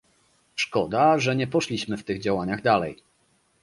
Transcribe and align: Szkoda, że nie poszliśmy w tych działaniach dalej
Szkoda, 0.55 1.19
że 1.19 1.35
nie 1.35 1.47
poszliśmy 1.47 1.97
w 1.97 2.03
tych 2.03 2.21
działaniach 2.21 2.61
dalej 2.61 3.03